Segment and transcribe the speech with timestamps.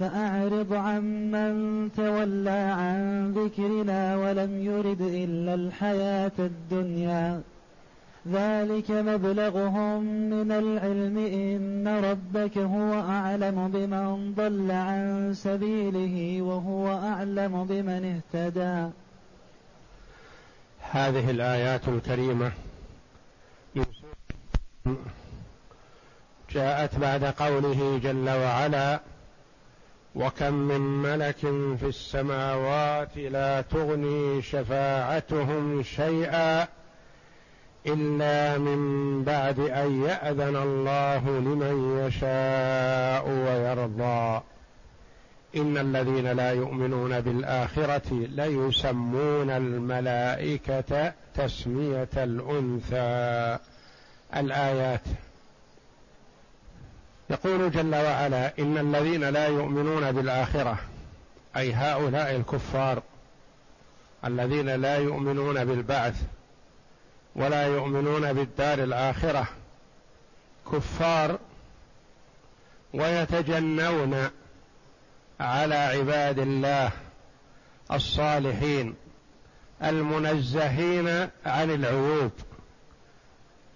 [0.00, 1.52] فأعرض عمن
[1.96, 7.40] تولى عن ذكرنا ولم يرد إلا الحياة الدنيا.
[8.28, 18.20] ذلك مبلغهم من العلم إن ربك هو أعلم بمن ضل عن سبيله وهو أعلم بمن
[18.34, 18.90] اهتدى.
[20.90, 22.52] هذه الآيات الكريمة
[26.50, 29.00] جاءت بعد قوله جل وعلا
[30.14, 31.36] وكم من ملك
[31.80, 36.68] في السماوات لا تغني شفاعتهم شيئا
[37.86, 44.42] إلا من بعد أن يأذن الله لمن يشاء ويرضى.
[45.56, 53.58] إن الذين لا يؤمنون بالآخرة ليسمون الملائكة تسمية الأنثى.
[54.36, 55.02] الآيات
[57.30, 60.78] يقول جل وعلا إن الذين لا يؤمنون بالآخرة
[61.56, 63.02] أي هؤلاء الكفار
[64.24, 66.22] الذين لا يؤمنون بالبعث
[67.36, 69.48] ولا يؤمنون بالدار الآخرة
[70.72, 71.38] كفار
[72.94, 74.30] ويتجنون
[75.40, 76.90] على عباد الله
[77.92, 78.94] الصالحين
[79.82, 81.08] المنزهين
[81.46, 82.30] عن العيوب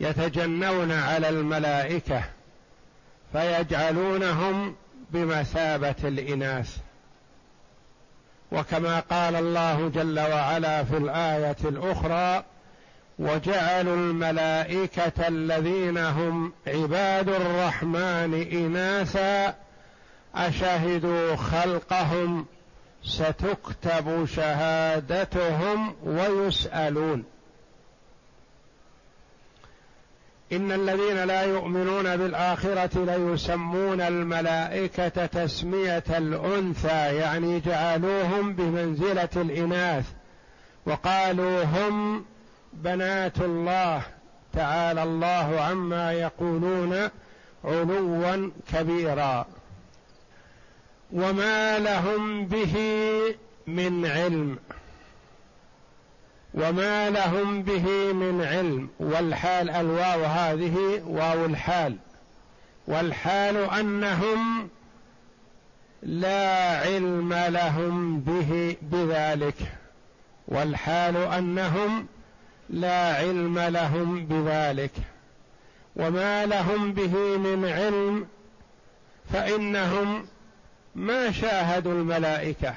[0.01, 2.25] يتجنون على الملائكة
[3.35, 4.75] فيجعلونهم
[5.11, 6.77] بمثابة الإناث.
[8.53, 12.45] وكما قال الله جل وعلا في الآية الأخرى
[13.19, 19.55] وجعلوا الملائكة الذين هم عباد الرحمن إناثا
[20.35, 22.47] أشهدوا خلقهم
[23.05, 27.25] ستكتب شهادتهم ويسألون.
[30.53, 40.05] إن الذين لا يؤمنون بالآخرة ليسمون الملائكة تسمية الأنثى يعني جعلوهم بمنزلة الإناث
[40.87, 42.25] وقالوا هم
[42.73, 44.03] بنات الله.
[44.53, 47.09] تعالى الله عما يقولون
[47.65, 49.47] علوا كبيرا.
[51.13, 52.75] وما لهم به
[53.67, 54.59] من علم.
[56.55, 58.89] وما لهم به من علم.
[59.01, 61.97] والحال الواو هذه واو الحال.
[62.87, 64.69] والحال أنهم
[66.03, 69.57] لا علم لهم به بذلك.
[70.49, 72.07] والحال أنهم
[72.71, 74.93] لا علم لهم بذلك.
[75.97, 78.27] وما لهم به من علم
[79.33, 80.27] فإنهم
[80.95, 82.75] ما شاهدوا الملائكة.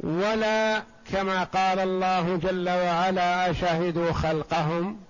[0.00, 5.00] ولا كما قال الله جل وعلا أشهدوا خلقهم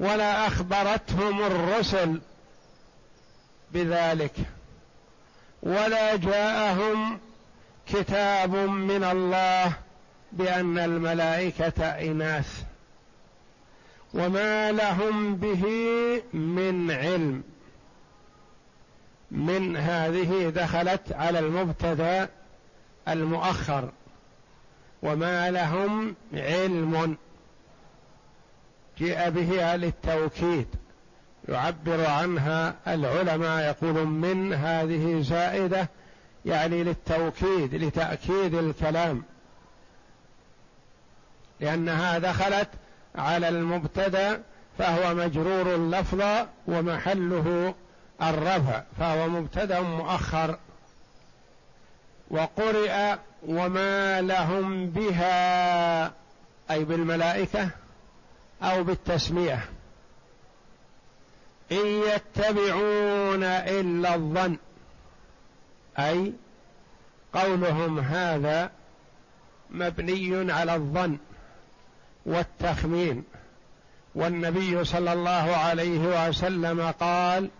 [0.00, 2.20] ولا أخبرتهم الرسل
[3.72, 4.34] بذلك
[5.62, 7.18] ولا جاءهم
[7.86, 9.72] كتاب من الله
[10.32, 12.62] بأن الملائكة إناث
[14.14, 15.64] وما لهم به
[16.32, 17.42] من علم
[19.34, 22.28] من هذه دخلت على المبتدأ
[23.08, 23.88] المؤخر
[25.02, 27.16] وما لهم علم.
[28.98, 30.66] جيء بها للتوكيد
[31.48, 35.88] يعبر عنها العلماء يقولون من هذه زائدة
[36.44, 39.22] يعني للتوكيد لتأكيد الكلام.
[41.60, 42.68] لأنها دخلت
[43.14, 44.42] على المبتدأ
[44.78, 47.74] فهو مجرور لفظا ومحله
[48.22, 50.58] الرفع فهو مبتدا مؤخر.
[52.30, 53.16] وقرئ
[53.48, 56.04] وما لهم بها
[56.70, 57.68] أي بالملائكة
[58.62, 59.64] أو بالتسمية.
[61.72, 64.56] إن يتبعون إلا الظن
[65.98, 66.32] أي
[67.32, 68.70] قولهم هذا
[69.70, 71.18] مبني على الظن
[72.26, 73.24] والتخمين.
[74.14, 77.50] والنبي صلى الله عليه وسلم قال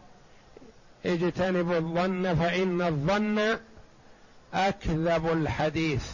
[1.07, 3.59] اجتنبوا الظن فإن الظن
[4.55, 6.11] أكذب الحديث.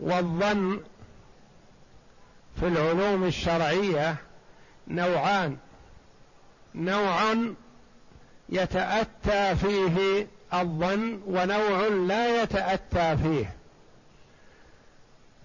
[0.00, 0.80] والظن
[2.60, 4.16] في العلوم الشرعية
[4.88, 5.56] نوعان.
[6.74, 7.34] نوع
[8.48, 13.56] يتأتى فيه الظن ونوع لا يتأتى فيه.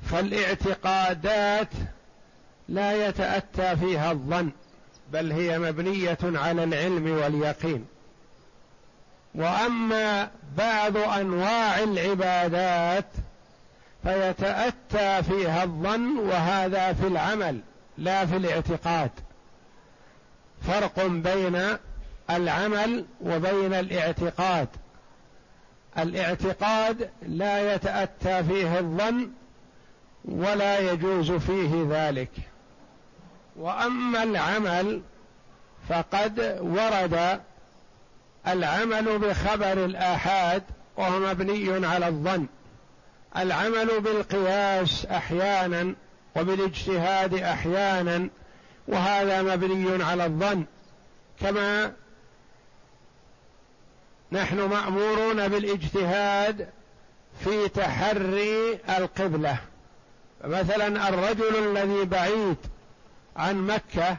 [0.03, 1.69] فالاعتقادات
[2.69, 4.51] لا يتأتى فيها الظن.
[5.13, 7.85] بل هي مبنية على العلم واليقين.
[9.35, 13.05] وأما بعض أنواع العبادات
[14.03, 17.59] فيتأتى فيها الظن وهذا في العمل
[17.97, 19.11] لا في الاعتقاد.
[20.67, 21.77] فرق بين
[22.29, 24.67] العمل وبين الاعتقاد.
[25.97, 29.29] الاعتقاد لا يتأتى فيه الظن
[30.25, 32.31] ولا يجوز فيه ذلك.
[33.59, 35.01] وأما العمل
[35.89, 37.41] فقد ورد
[38.47, 40.63] العمل بخبر الآحاد
[40.97, 42.45] وهو مبني على الظن.
[43.37, 45.95] العمل بالقياس أحيانا
[46.35, 48.29] وبالاجتهاد أحيانا
[48.87, 50.65] وهذا مبني على الظن.
[51.41, 51.93] كما
[54.31, 56.69] نحن مأمورون بالاجتهاد
[57.43, 59.57] في تحري القبلة.
[60.43, 62.57] مثلا الرجل الذي بعيد
[63.39, 64.17] عن مكة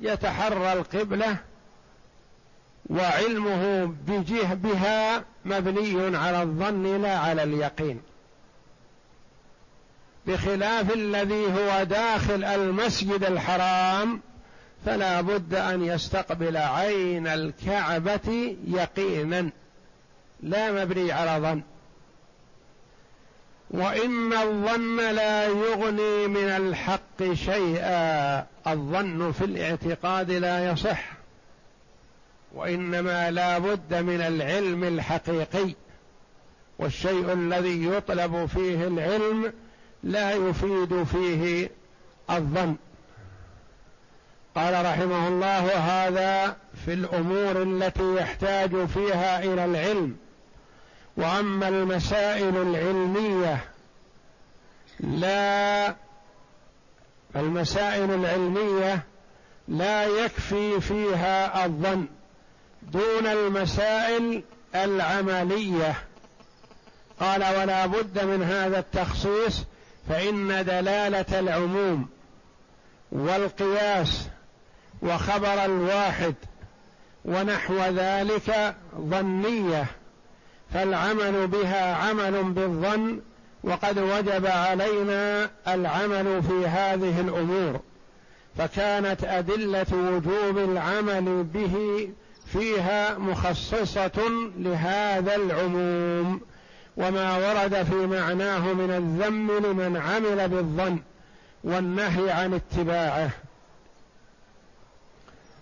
[0.00, 1.36] يتحرى القبلة
[2.90, 8.00] وعلمه بجه بها مبني على الظن لا على اليقين.
[10.26, 14.20] بخلاف الذي هو داخل المسجد الحرام
[14.86, 19.50] فلا بد أن يستقبل عين الكعبة يقينا.
[20.42, 21.62] لا مبني على ظن.
[23.70, 31.12] وإن الظن لا يغني من الحق شيئا الظن في الاعتقاد لا يصح
[32.54, 35.74] وإنما لا بد من العلم الحقيقي
[36.78, 39.52] والشيء الذي يطلب فيه العلم
[40.02, 41.70] لا يفيد فيه
[42.30, 42.76] الظن.
[44.54, 50.16] قال رحمه الله هذا في الأمور التي يحتاج فيها إلى العلم.
[51.16, 53.64] وأما المسائل العلمية
[55.00, 55.94] لا
[57.36, 59.02] المسائل العلمية
[59.68, 62.06] لا يكفي فيها الظن
[62.82, 64.42] دون المسائل
[64.74, 65.94] العملية.
[67.20, 69.62] قال ولا بد من هذا التخصيص
[70.08, 72.08] فإن دلالة العموم
[73.12, 74.28] والقياس
[75.02, 76.34] وخبر الواحد
[77.24, 79.86] ونحو ذلك ظنية.
[80.74, 83.20] فالعمل بها عمل بالظن
[83.64, 87.80] وقد وجب علينا العمل في هذه الأمور.
[88.58, 92.08] فكانت أدلة وجوب العمل به
[92.46, 94.22] فيها مخصصة
[94.58, 96.40] لهذا العموم.
[96.96, 100.98] وما ورد في معناه من الذم لمن عمل بالظن
[101.64, 103.30] والنهي عن اتباعه.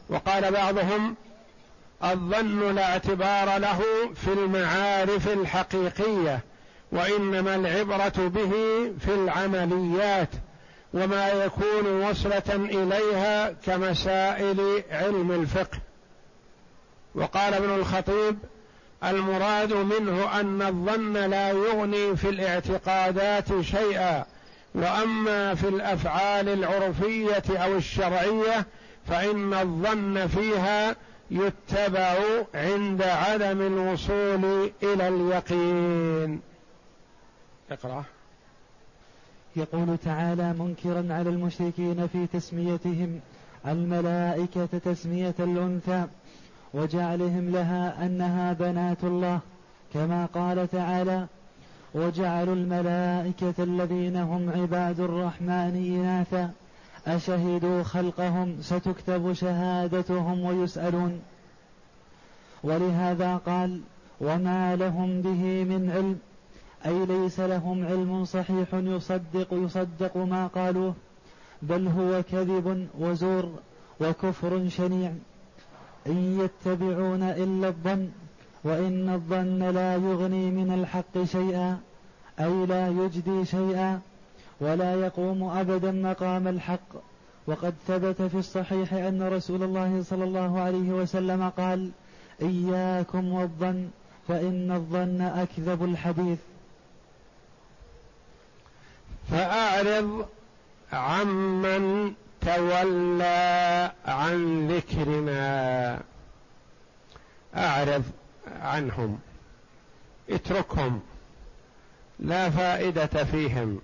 [0.08, 1.16] وقال بعضهم
[2.04, 3.80] الظن لا اعتبار له
[4.14, 6.40] في المعارف الحقيقية
[6.92, 8.52] وإنما العبرة به
[9.00, 10.28] في العمليات
[10.94, 15.78] وما يكون وصلة إليها كمسائل علم الفقه.
[17.14, 18.38] وقال ابن الخطيب
[19.04, 24.24] المراد منه أن الظن لا يغني في الاعتقادات شيئا
[24.74, 28.66] وأما في الأفعال العرفية أو الشرعية
[29.08, 30.96] فإن الظن فيها
[31.32, 32.14] يتبع
[32.54, 36.40] عند عدم الوصول إلى اليقين.
[37.70, 38.04] اقرأ.
[39.56, 43.20] يقول تعالى منكرا على المشركين في تسميتهم
[43.66, 46.04] الملائكة تسمية الأنثى
[46.74, 49.40] وجعلهم لها أنها بنات الله
[49.94, 51.26] كما قال تعالى
[51.94, 56.50] وجعلوا الملائكة الذين هم عباد الرحمن إناثا
[57.06, 61.20] أشهدوا خلقهم؟ ستكتب شهادتهم ويسألون.
[62.64, 63.80] ولهذا قال
[64.20, 66.18] وما لهم به من علم.
[66.86, 70.94] أي ليس لهم علم صحيح يصدق يصدق ما قالوه
[71.62, 73.50] بل هو كذب وزور
[74.00, 75.12] وكفر شنيع.
[76.06, 78.08] إن يتبعون إلا الظن
[78.64, 81.78] وإن الظن لا يغني من الحق شيئا
[82.40, 84.00] أي لا يجدي شيئا.
[84.62, 86.88] ولا يقوم أبدا مقام الحق.
[87.46, 91.90] وقد ثبت في الصحيح أن رسول الله صلى الله عليه وسلم قال
[92.42, 93.88] إياكم والظن
[94.28, 96.38] فإن الظن أكذب الحديث.
[99.30, 100.26] فأعرض
[100.92, 106.00] عمن تولى عن ذكرنا.
[107.56, 108.02] أعرض
[108.62, 109.18] عنهم.
[110.30, 111.00] اتركهم.
[112.20, 113.80] لا فائدة فيهم.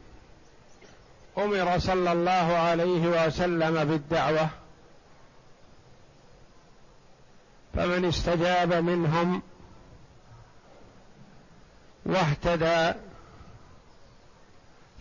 [1.38, 4.48] أمر صلى الله عليه وسلم بالدعوة.
[7.74, 9.42] فمن استجاب منهم
[12.06, 12.98] واهتدى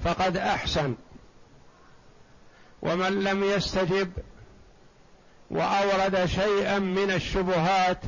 [0.03, 0.95] فقد أحسن.
[2.81, 4.11] ومن لم يستجب
[5.51, 8.01] وأورد شيئا من الشبهات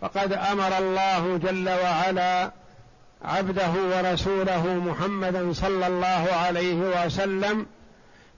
[0.00, 2.50] فقد أمر الله جل وعلا
[3.24, 7.66] عبده ورسوله محمدا صلى الله عليه وسلم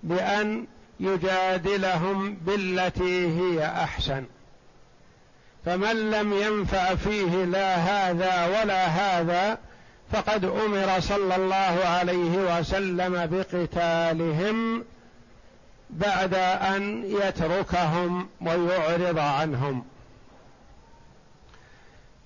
[0.03, 0.67] بأن
[1.01, 4.25] يجادلهم بالتي هي أحسن.
[5.65, 9.59] فمن لم ينفع فيه لا هذا ولا هذا
[10.13, 14.85] فقد أمر صلى الله عليه وسلم بقتالهم
[15.91, 19.85] بعد أن يتركهم ويعرض عنهم.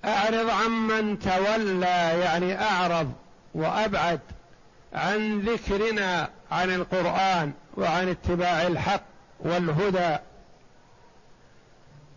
[0.05, 3.11] أعرض عمن تولى يعني أعرض
[3.53, 4.19] وأبعد
[4.93, 9.03] عن ذكرنا عن القرآن وعن اتباع الحق
[9.39, 10.17] والهدى.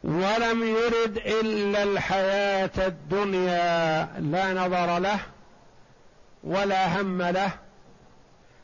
[0.05, 5.19] ولم يرد إلا الحياة الدنيا لا نظر له
[6.45, 7.51] ولا هم له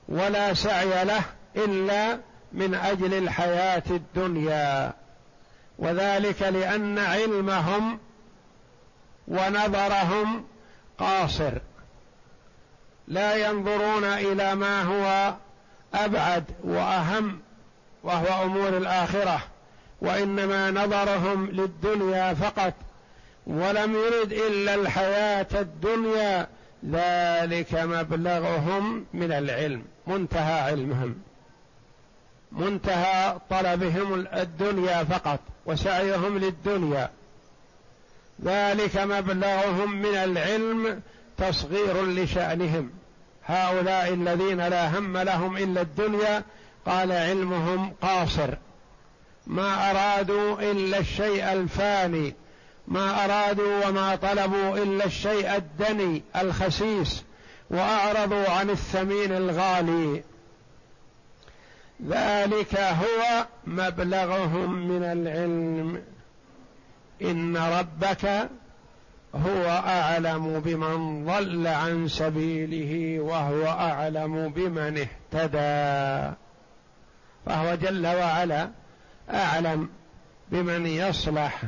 [0.08, 1.22] ولا سعي له
[1.56, 2.18] إلا
[2.52, 4.92] من أجل الحياة الدنيا.
[5.78, 7.98] وذلك لأن علمهم
[9.28, 10.44] ونظرهم
[10.98, 11.52] قاصر.
[13.08, 15.34] لا ينظرون إلى ما هو
[15.94, 17.38] أبعد وأهم
[18.02, 19.40] وهو أمور الآخرة
[20.00, 22.74] وإنما نظرهم للدنيا فقط
[23.46, 26.46] ولم يرد إلا الحياة الدنيا.
[26.86, 31.22] ذلك مبلغهم من العلم منتهى علمهم
[32.52, 37.10] منتهى طلبهم الدنيا فقط وسعيهم للدنيا.
[38.44, 41.02] ذلك مبلغهم من العلم
[41.38, 42.90] تصغير لشأنهم.
[43.44, 46.44] هؤلاء الذين لا هم لهم إلا الدنيا
[46.86, 48.54] قال علمهم قاصر.
[49.46, 52.34] ما أرادوا إلا الشيء الفاني
[52.88, 57.24] ما أرادوا وما طلبوا إلا الشيء الدني الخسيس
[57.70, 60.22] وأعرضوا عن الثمين الغالي.
[62.08, 66.02] ذلك هو مبلغهم من العلم.
[67.22, 68.48] إن ربك
[69.34, 76.36] هو أعلم بمن ضل عن سبيله وهو أعلم بمن اهتدى.
[77.46, 78.70] فهو جل وعلا
[79.30, 79.88] أعلم
[80.48, 81.62] بمن يصلح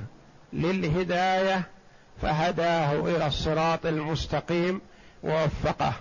[0.53, 1.63] للهداية
[2.23, 4.81] فهداه إلى الصراط المستقيم
[5.23, 5.93] ووفقه.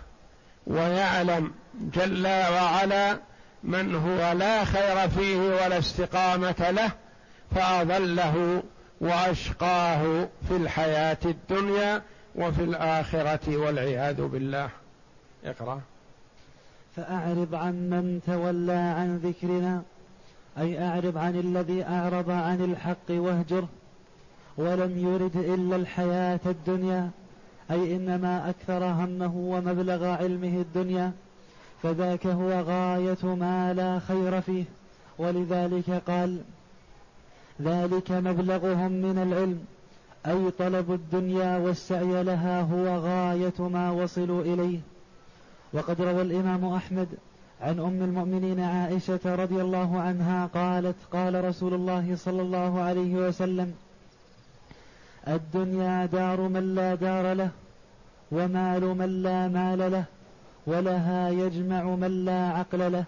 [0.67, 3.17] ويعلم جل وعلا
[3.63, 6.91] من هو لا خير فيه ولا استقامة له
[7.55, 8.63] فأضله
[9.01, 12.01] وأشقاه في الحياة الدنيا
[12.35, 14.69] وفي الآخرة والعياذ بالله.
[15.45, 15.81] اقرأ.
[16.95, 19.81] فأعرض عن من تولى عن ذكرنا
[20.57, 23.67] أي أعرض عن الذي أعرض عن الحق واهجره
[24.57, 27.09] ولم يرد إلا الحياة الدنيا
[27.71, 31.11] أي إنما أكثر همه ومبلغ علمه الدنيا
[31.83, 34.63] فذاك هو غاية ما لا خير فيه.
[35.17, 36.41] ولذلك قال
[37.61, 39.59] ذلك مبلغهم من العلم
[40.25, 44.79] أي طلب الدنيا والسعي لها هو غاية ما وصلوا إليه.
[45.73, 47.07] وقد روى الإمام أحمد
[47.61, 53.73] عن أم المؤمنين عائشة رضي الله عنها قالت قال رسول الله صلى الله عليه وسلم
[55.27, 57.49] الدنيا دار من لا دار له
[58.31, 60.03] ومال من لا مال له
[60.67, 63.03] ولها يجمع من لا عقل له.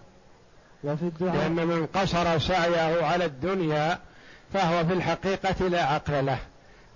[0.83, 3.99] وفي الدعاء لأن من قصر سعيه على الدنيا
[4.53, 6.39] فهو في الحقيقة لا عقل له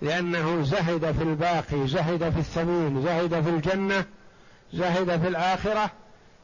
[0.02, 4.06] لأنه زهد في الباقي زهد في الثمين زهد في الجنة
[4.74, 5.92] زهد في الآخرة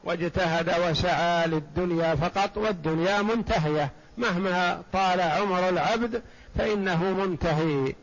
[0.03, 3.91] واجتهد وسعى للدنيا فقط والدنيا منتهية.
[4.17, 6.21] مهما طال عمر العبد
[6.57, 7.95] فإنه منتهي.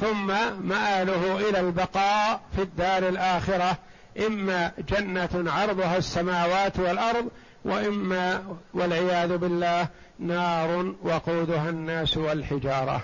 [0.00, 0.26] ثم
[0.60, 3.78] مآله إلى البقاء في الدار الآخرة
[4.26, 7.28] إما جنة عرضها السماوات والأرض
[7.64, 8.42] وإما
[8.74, 13.02] والعياذ بالله نار وقودها الناس والحجارة.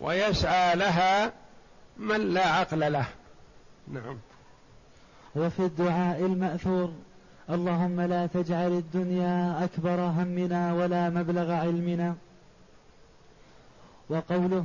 [0.00, 1.32] ويسعى لها
[1.96, 3.06] من لا عقل له.
[3.88, 4.18] نعم.
[5.36, 6.92] وفي الدعاء المأثور
[7.50, 12.14] اللهم لا تجعل الدنيا أكبر همنا ولا مبلغ علمنا.
[14.08, 14.64] وقوله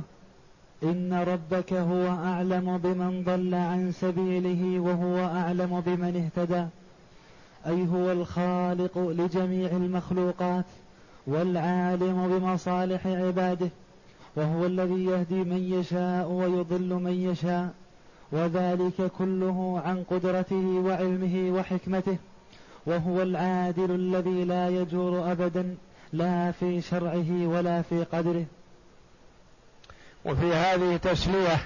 [0.82, 6.66] إن ربك هو أعلم بمن ضل عن سبيله وهو أعلم بمن اهتدى.
[7.66, 10.64] أي هو الخالق لجميع المخلوقات
[11.26, 13.68] والعالم بمصالح عباده
[14.36, 17.74] وهو الذي يهدي من يشاء ويضل من يشاء
[18.32, 22.16] وذلك كله عن قدرته وعلمه وحكمته
[22.86, 25.76] وهو العادل الذي لا يجور ابدا
[26.12, 28.44] لا في شرعه ولا في قدره.
[30.24, 31.58] وفي هذه تسلية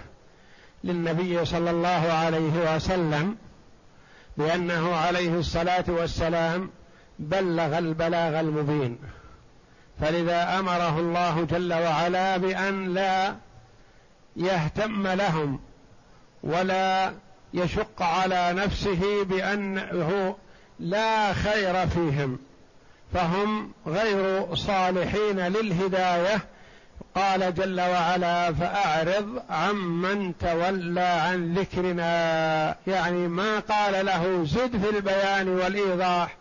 [0.84, 3.36] للنبي صلى الله عليه وسلم
[4.40, 6.70] بانه عليه الصلاة والسلام
[7.18, 8.98] بلغ البلاغ المبين.
[10.00, 13.34] فلذا أمره الله جل وعلا بأن لا
[14.36, 15.60] يهتم لهم
[16.42, 17.12] ولا
[17.54, 20.36] يشق على نفسه بانه
[20.78, 22.38] لا خير فيهم
[23.14, 26.44] فهم غير صالحين للهداية
[27.14, 32.76] قال جل وعلا فأعرض عمن تولى عن ذكرنا.
[32.86, 36.36] يعني ما قال له زد في البيان والإيضاح.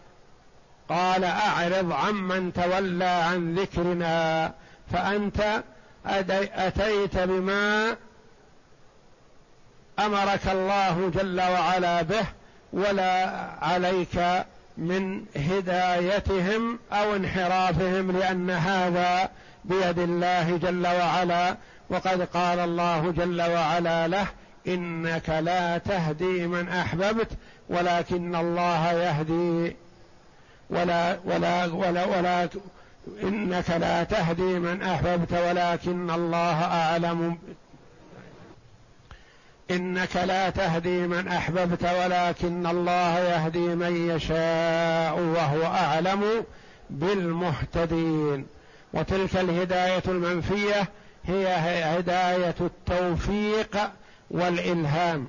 [0.90, 4.52] قال أعرض عمن تولى عن ذكرنا.
[4.94, 5.64] فأنت
[6.06, 7.96] أتيت بما
[10.00, 12.26] أمرك الله جل وعلا به
[12.74, 13.30] ولا
[13.62, 14.46] عليك
[14.78, 19.30] من هدايتهم أو انحرافهم لأن هذا
[19.66, 21.58] بيد الله جل وعلا.
[21.90, 24.28] وقد قال الله جل وعلا له
[24.68, 27.30] إنك لا تهدي من أحببت
[27.70, 29.76] ولكن الله يهدي.
[30.70, 32.50] ولا ولا ولا ولا
[33.24, 37.38] إنك لا تهدي من أحببت ولكن الله أعلم
[39.72, 46.46] إنك لا تهدي من أحببت ولكن الله يهدي من يشاء وهو أعلم
[46.90, 48.46] بالمهتدين.
[48.94, 50.88] وتلك الهداية المنفية
[51.26, 51.48] هي
[51.84, 53.78] هداية التوفيق
[54.32, 55.28] والإلهام.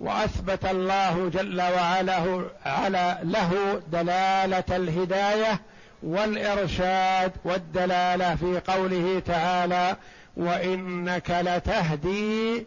[0.00, 5.60] وأثبت الله جل وعلا على له دلالة الهداية
[6.02, 9.96] والإرشاد والدلالة في قوله تعالى
[10.36, 12.66] وإنك لتهدي